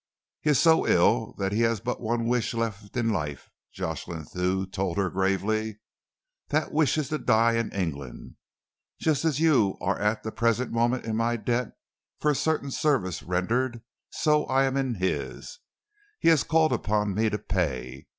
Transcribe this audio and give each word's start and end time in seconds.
"He 0.39 0.49
is 0.49 0.57
so 0.59 0.87
ill 0.87 1.33
that 1.37 1.51
he 1.51 1.61
has 1.61 1.79
but 1.79 2.01
one 2.01 2.25
wish 2.25 2.55
left 2.55 2.97
in 2.97 3.09
life," 3.09 3.51
Jocelyn 3.71 4.25
Thew 4.25 4.65
told 4.65 4.97
her 4.97 5.11
gravely. 5.11 5.79
"That 6.47 6.71
wish 6.71 6.97
is 6.97 7.09
to 7.09 7.19
die 7.19 7.53
in 7.53 7.71
England. 7.71 8.33
Just 8.99 9.23
as 9.25 9.39
you 9.39 9.77
are 9.79 9.99
at 9.99 10.23
the 10.23 10.31
present 10.31 10.71
moment 10.71 11.05
in 11.05 11.15
my 11.15 11.37
debt 11.37 11.73
for 12.19 12.31
a 12.31 12.35
certain 12.35 12.71
service 12.71 13.21
rendered, 13.21 13.83
so 14.09 14.49
am 14.51 14.75
I 14.75 14.79
in 14.79 14.95
his. 14.95 15.59
He 16.19 16.29
has 16.29 16.41
called 16.43 16.73
upon 16.73 17.13
me 17.13 17.29
to 17.29 17.37
pay. 17.37 18.07